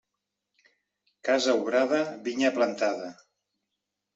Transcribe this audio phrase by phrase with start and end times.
[1.29, 1.99] Casa obrada,
[2.29, 3.15] vinya plantada.